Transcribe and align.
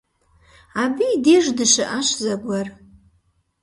Абы 0.81 1.05
и 1.15 1.17
деж 1.23 1.45
дыщыӏащ 1.57 2.07
зэгуэр. 2.21 2.67